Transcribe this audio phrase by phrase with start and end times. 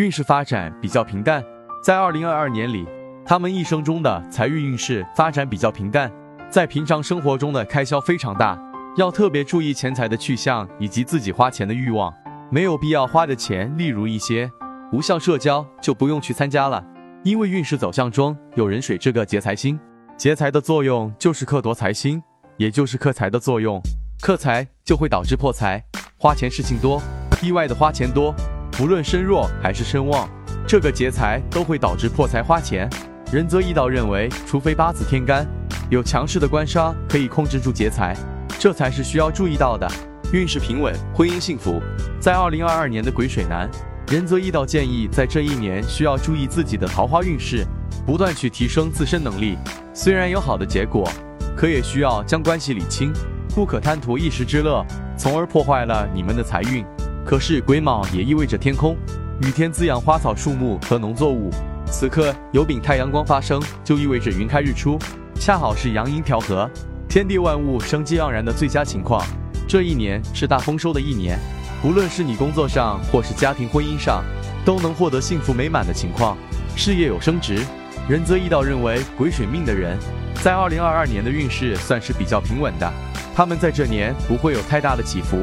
[0.00, 1.44] 运势发展比较平淡。
[1.84, 2.86] 在二零二二年里，
[3.22, 6.10] 他们一生中的财运运势发展比较平淡，
[6.48, 8.58] 在平常生活中的开销非常大，
[8.96, 12.10] 要特别注意钱财的去向以及自己花钱的欲望。
[12.50, 14.50] 没有必要花的钱，例如一些
[14.90, 16.82] 无效社交，就不用去参加了。
[17.22, 19.78] 因为运势走向中有壬水这个劫财星，
[20.16, 22.22] 劫财的作用就是克夺财星，
[22.56, 23.78] 也就是克财的作用。
[24.22, 25.84] 克财就会导致破财，
[26.16, 27.02] 花钱事情多，
[27.42, 28.34] 意外的花钱多，
[28.80, 30.26] 不论身弱还是身旺，
[30.66, 32.88] 这个劫财都会导致破财花钱。
[33.30, 35.46] 仁泽一道认为，除非八字天干
[35.90, 38.16] 有强势的官杀可以控制住劫财，
[38.58, 39.86] 这才是需要注意到的。
[40.32, 41.78] 运势平稳，婚姻幸福。
[42.18, 43.68] 在二零二二年的癸水男，
[44.08, 47.66] 仁泽一道建议，在这一年需要注意自己的桃花运势，
[48.06, 49.58] 不断去提升自身能力。
[49.92, 51.06] 虽然有好的结果，
[51.54, 53.12] 可也需要将关系理清，
[53.54, 54.82] 不可贪图一时之乐，
[55.18, 56.82] 从而破坏了你们的财运。
[57.24, 58.96] 可是癸卯也意味着天空，
[59.42, 61.50] 雨天滋养花草树木和农作物。
[61.86, 64.98] 此刻有丙太阳光发生，就意味着云开日出，
[65.34, 66.68] 恰好是阳阴调和，
[67.08, 69.24] 天地万物生机盎然的最佳情况。
[69.68, 71.38] 这一年是大丰收的一年，
[71.84, 74.24] 无论是你工作上或是家庭婚姻上，
[74.64, 76.36] 都能获得幸福美满的情况，
[76.76, 77.64] 事业有升职。
[78.08, 79.96] 仁泽一道认为，癸水命的人
[80.42, 82.92] 在二零二二年的运势算是比较平稳的，
[83.34, 85.36] 他们在这年不会有太大的起伏。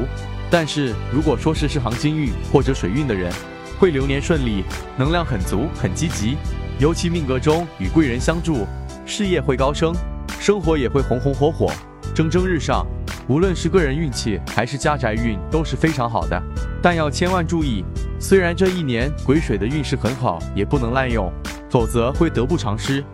[0.50, 3.32] 但是如果说是是行金运或者水运的人，
[3.78, 4.64] 会流年顺利，
[4.96, 6.36] 能量很足，很积极，
[6.78, 8.66] 尤其命格中与贵人相助，
[9.04, 9.94] 事业会高升，
[10.40, 11.70] 生活也会红红火火，
[12.14, 12.86] 蒸蒸日上。
[13.28, 16.42] 无论是个人运气还是家宅运都是非常好的，
[16.82, 17.84] 但要千万注意，
[18.18, 21.30] 虽然这一年癸水的运势很好，也不能滥用，
[21.68, 23.04] 否则会得不偿失。